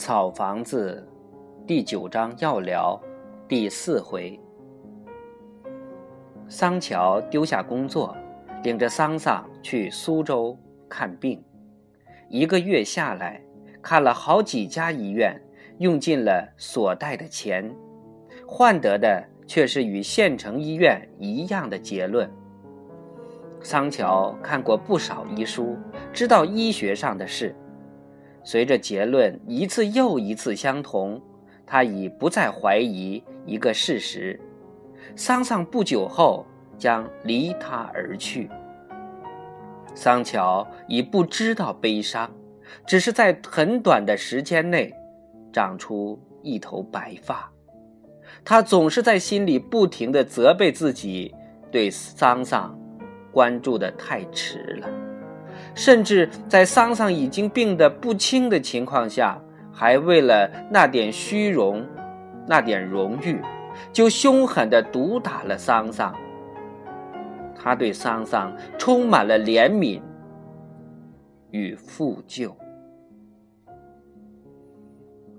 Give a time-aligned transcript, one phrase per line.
[0.00, 1.06] 草房子，
[1.66, 2.98] 第九章要聊，
[3.46, 4.40] 第四回。
[6.48, 8.16] 桑乔丢下工作，
[8.62, 10.58] 领着桑桑去苏州
[10.88, 11.44] 看病。
[12.30, 13.42] 一个月下来，
[13.82, 15.38] 看了好几家医院，
[15.76, 17.70] 用尽了所带的钱，
[18.46, 22.26] 换得的却是与县城医院一样的结论。
[23.60, 25.76] 桑乔看过不少医书，
[26.10, 27.54] 知道医学上的事。
[28.42, 31.20] 随着结论一次又一次相同，
[31.66, 34.40] 他已不再怀疑一个事实：
[35.14, 36.46] 桑桑不久后
[36.78, 38.48] 将离他而去。
[39.94, 42.30] 桑乔已不知道悲伤，
[42.86, 44.92] 只是在很短的时间内
[45.52, 47.52] 长出一头白发。
[48.44, 51.34] 他总是在心里不停地责备自己，
[51.70, 52.78] 对桑桑
[53.32, 55.09] 关注的太迟了。
[55.74, 59.40] 甚至在桑桑已经病得不轻的情况下，
[59.72, 61.86] 还为了那点虚荣、
[62.46, 63.40] 那点荣誉，
[63.92, 66.14] 就凶狠地毒打了桑桑。
[67.54, 70.00] 他对桑桑充满了怜悯
[71.50, 72.50] 与负疚。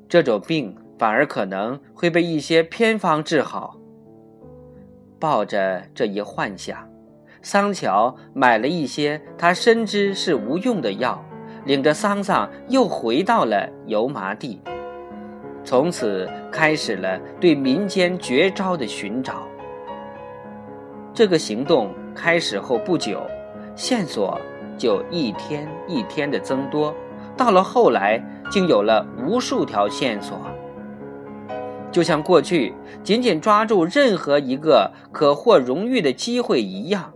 [0.07, 3.77] 这种病反而可能会被一些偏方治好。
[5.19, 6.90] 抱着这一幻想。
[7.41, 11.23] 桑乔买了一些他深知是无用的药，
[11.65, 14.61] 领着桑桑又回到了油麻地，
[15.63, 19.47] 从此开始了对民间绝招的寻找。
[21.13, 23.21] 这个行动开始后不久，
[23.75, 24.39] 线索
[24.77, 26.93] 就一天一天的增多，
[27.35, 30.39] 到了后来，竟有了无数条线索，
[31.91, 37.11] 就像过去紧紧抓住任何一个可获荣誉的机会一样。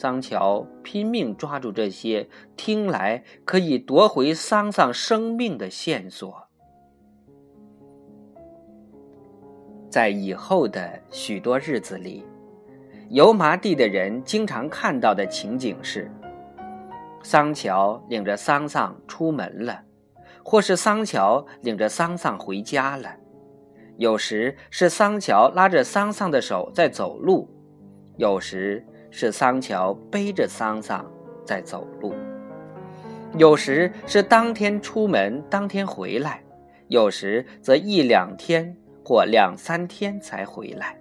[0.00, 6.46] 桑乔拼命抓住这些听来可以夺回桑桑生命的线索。
[9.90, 12.24] 在以后的许多日子里，
[13.08, 16.08] 油麻地的人经常看到的情景是：
[17.24, 19.82] 桑乔领着桑桑出门了，
[20.44, 23.10] 或是桑乔领着桑桑回家了；
[23.96, 27.50] 有时是桑乔拉着桑桑的手在走路，
[28.16, 28.86] 有时。
[29.10, 31.04] 是桑乔背着桑桑
[31.44, 32.14] 在走路，
[33.36, 36.42] 有时是当天出门当天回来，
[36.88, 40.96] 有时则一两天或两三天才回来。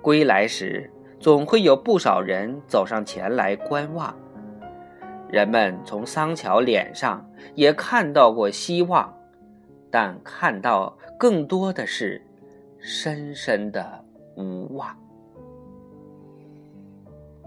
[0.00, 4.16] 归来时，总会有不少人走上前来观望。
[5.28, 9.14] 人们从桑乔脸上也看到过希望，
[9.90, 12.20] 但看到更多的是
[12.78, 14.04] 深深的
[14.36, 14.96] 无望。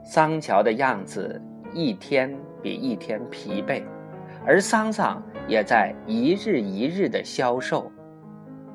[0.03, 1.41] 桑乔的样子
[1.73, 3.81] 一天比一天疲惫，
[4.45, 7.89] 而桑桑也在一日一日的消瘦。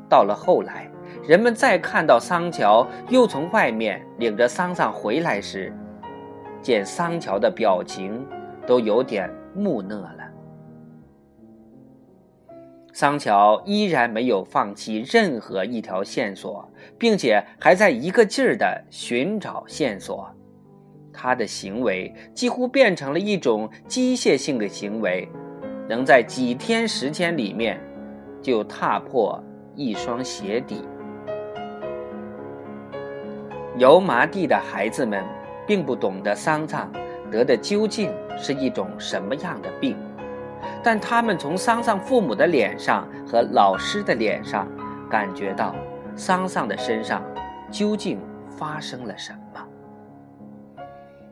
[0.09, 0.91] 到了后来，
[1.23, 5.73] 人们再看到桑乔又从外面领着桑桑回来时，
[6.63, 8.27] 见桑乔的表情
[8.67, 10.25] 都有点木讷了。
[12.95, 16.69] 桑乔依然没有放弃任何一条线索，
[16.99, 20.35] 并且还在一个劲儿的寻找线索。
[21.21, 25.29] 他的行为几乎变成了一种机械性的行为，
[25.89, 27.81] 能在几天时间里面
[28.41, 29.43] 就踏破
[29.75, 30.87] 一双鞋底。
[33.77, 35.25] 油麻地的孩子们
[35.67, 36.89] 并不懂得桑桑
[37.33, 39.97] 得的究竟是一种什么样的病，
[40.85, 44.69] 但他们从桑桑父母的脸上和老师的脸上
[45.11, 45.75] 感觉到
[46.15, 47.25] 桑桑的身上
[47.73, 48.21] 究竟
[48.57, 49.48] 发生了什么。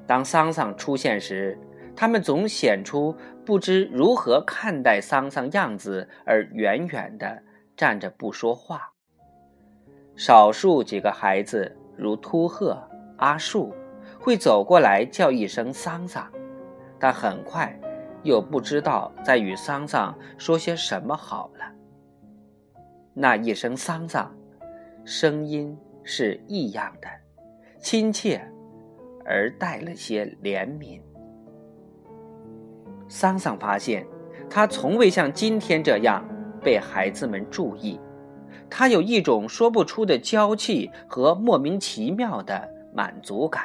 [0.06, 1.58] 当桑桑出现时，
[1.96, 7.42] 他们总显出不知如何看待桑桑样子，而远远地
[7.76, 8.92] 站着不说话。
[10.14, 12.82] 少数几个孩子，如秃鹤、
[13.16, 13.74] 阿树，
[14.20, 16.30] 会走过来叫一声“桑桑”，
[16.98, 17.78] 但很快
[18.22, 21.72] 又不知道在与桑桑说些什么好了。
[23.12, 24.34] 那一声“桑桑”，
[25.04, 27.08] 声音是异样的，
[27.80, 28.46] 亲切。
[29.26, 31.00] 而带了些怜悯。
[33.08, 34.06] 桑桑发现，
[34.48, 36.24] 他从未像今天这样
[36.62, 38.00] 被孩子们注意。
[38.68, 43.64] 他有一种说不出的娇气和莫名其妙的满足感。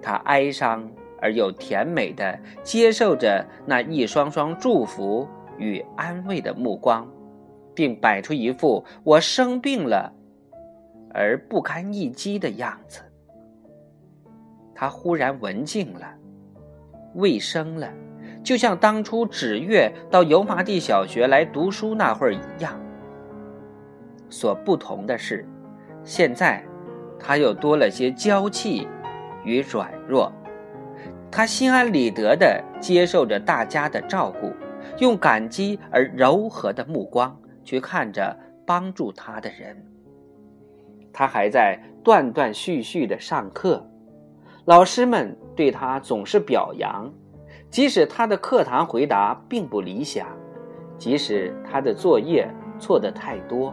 [0.00, 0.88] 他哀伤
[1.20, 5.26] 而又甜美的接受着那一双双祝福
[5.58, 7.04] 与安慰的目光，
[7.74, 10.12] 并摆出一副我生病了
[11.12, 13.00] 而不堪一击的样子。
[14.80, 16.06] 他忽然文静了，
[17.14, 17.92] 卫生了，
[18.44, 22.80] 就像当初纸月到油麻地小学来读书那会儿一样。
[24.30, 25.44] 所不同的是，
[26.04, 26.64] 现在
[27.18, 28.86] 他又多了些娇气
[29.44, 30.32] 与软弱。
[31.28, 34.52] 他心安理得地接受着大家的照顾，
[34.98, 39.76] 用感激而柔和的目光去看着帮助他的人。
[41.12, 43.84] 他还在断断续续地上课，
[44.68, 47.10] 老师们对他总是表扬，
[47.70, 50.26] 即使他的课堂回答并不理想，
[50.98, 52.46] 即使他的作业
[52.78, 53.72] 错得太多，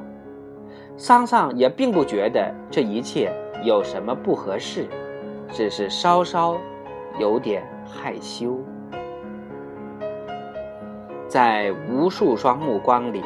[0.96, 3.30] 桑桑也并不觉得这一切
[3.62, 4.88] 有什么不合适，
[5.52, 6.58] 只是稍稍。
[7.18, 8.58] 有点害羞，
[11.30, 13.22] 在无数双目光里，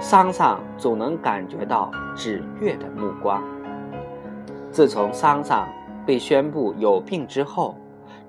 [0.00, 3.42] 桑桑总能感觉到纸月的目光。
[4.70, 5.68] 自从桑桑
[6.06, 7.74] 被宣布有病之后，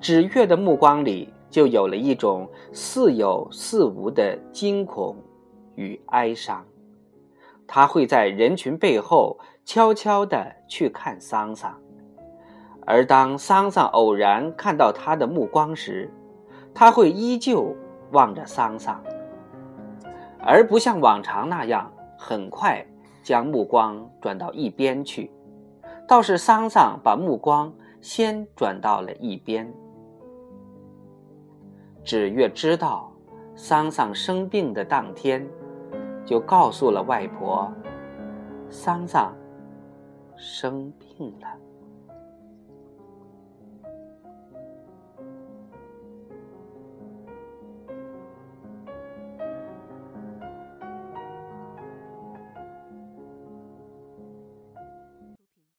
[0.01, 5.15] 纸月的目光里就有了一种似有似无的惊恐
[5.75, 6.65] 与哀伤。
[7.67, 11.77] 他会在人群背后悄悄地去看桑桑。
[12.85, 16.09] 而当桑桑偶然看到他的目光时，
[16.73, 17.75] 他会依旧
[18.11, 19.03] 望着桑桑，
[20.39, 22.85] 而不像往常那样很快
[23.21, 25.29] 将目光转到一边去。
[26.07, 29.71] 倒是桑桑把目光先转到了一边。
[32.01, 33.11] 纸月知道
[33.55, 35.45] 桑桑生病的当天，
[36.25, 37.69] 就告诉了外婆，
[38.69, 39.35] 桑桑
[40.37, 41.66] 生病了。